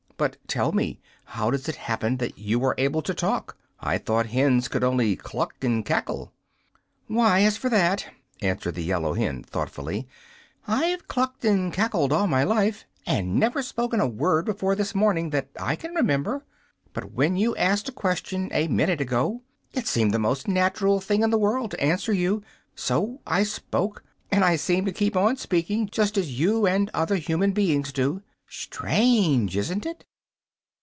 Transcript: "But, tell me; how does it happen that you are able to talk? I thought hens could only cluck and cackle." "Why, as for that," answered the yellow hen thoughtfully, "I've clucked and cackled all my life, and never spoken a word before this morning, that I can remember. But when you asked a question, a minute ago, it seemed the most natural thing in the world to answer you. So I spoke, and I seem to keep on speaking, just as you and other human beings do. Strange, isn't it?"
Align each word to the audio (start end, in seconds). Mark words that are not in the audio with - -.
"But, 0.21 0.37
tell 0.47 0.71
me; 0.71 0.99
how 1.25 1.49
does 1.49 1.67
it 1.67 1.77
happen 1.77 2.17
that 2.17 2.37
you 2.37 2.63
are 2.63 2.75
able 2.77 3.01
to 3.01 3.11
talk? 3.15 3.57
I 3.79 3.97
thought 3.97 4.27
hens 4.27 4.67
could 4.67 4.83
only 4.83 5.15
cluck 5.15 5.55
and 5.63 5.83
cackle." 5.83 6.31
"Why, 7.07 7.41
as 7.41 7.57
for 7.57 7.69
that," 7.69 8.05
answered 8.39 8.75
the 8.75 8.83
yellow 8.83 9.15
hen 9.15 9.41
thoughtfully, 9.41 10.07
"I've 10.67 11.07
clucked 11.07 11.43
and 11.43 11.73
cackled 11.73 12.13
all 12.13 12.27
my 12.27 12.43
life, 12.43 12.85
and 13.07 13.33
never 13.37 13.63
spoken 13.63 13.99
a 13.99 14.05
word 14.05 14.45
before 14.45 14.75
this 14.75 14.93
morning, 14.93 15.31
that 15.31 15.49
I 15.59 15.75
can 15.75 15.95
remember. 15.95 16.45
But 16.93 17.13
when 17.13 17.35
you 17.35 17.55
asked 17.55 17.89
a 17.89 17.91
question, 17.91 18.47
a 18.51 18.67
minute 18.67 19.01
ago, 19.01 19.41
it 19.73 19.87
seemed 19.87 20.11
the 20.13 20.19
most 20.19 20.47
natural 20.47 21.01
thing 21.01 21.23
in 21.23 21.31
the 21.31 21.39
world 21.39 21.71
to 21.71 21.81
answer 21.81 22.13
you. 22.13 22.43
So 22.75 23.21
I 23.25 23.41
spoke, 23.41 24.03
and 24.29 24.45
I 24.45 24.55
seem 24.55 24.85
to 24.85 24.91
keep 24.93 25.15
on 25.17 25.37
speaking, 25.37 25.89
just 25.91 26.15
as 26.15 26.39
you 26.39 26.67
and 26.67 26.91
other 26.93 27.15
human 27.15 27.53
beings 27.53 27.91
do. 27.91 28.21
Strange, 28.45 29.57
isn't 29.57 29.83
it?" 29.87 30.05